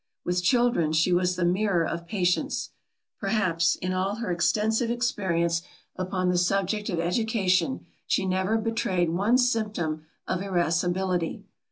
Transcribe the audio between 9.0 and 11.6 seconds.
one symptom of irascibility.